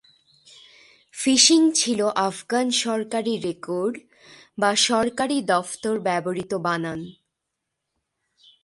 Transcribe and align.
Fishing 1.13 1.61
ছিল 1.71 1.99
আফগান 2.27 2.67
সরকারী 2.83 3.33
record 3.37 3.95
বা 4.57 4.71
সরকারি 4.75 5.37
দফতর 5.41 5.95
ব্যবহৃত 5.99 6.51
বানান। 6.63 6.99